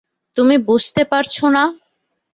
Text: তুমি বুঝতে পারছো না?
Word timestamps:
তুমি 0.37 0.55
বুঝতে 0.67 1.01
পারছো 1.11 1.45
না? 1.49 1.63